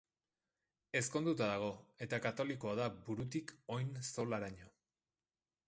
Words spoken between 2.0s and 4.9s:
eta katolikoa da burutik oin-zolaraino.